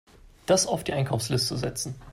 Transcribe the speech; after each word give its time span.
Das 0.47 0.65
auf 0.65 0.83
die 0.83 0.93
Einkaufsliste 0.93 1.57
setzen. 1.57 1.93